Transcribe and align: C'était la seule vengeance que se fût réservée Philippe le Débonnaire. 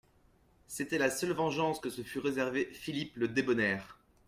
C'était 0.65 0.97
la 0.97 1.11
seule 1.11 1.33
vengeance 1.33 1.79
que 1.79 1.91
se 1.91 2.01
fût 2.01 2.17
réservée 2.17 2.69
Philippe 2.73 3.15
le 3.17 3.27
Débonnaire. 3.27 3.99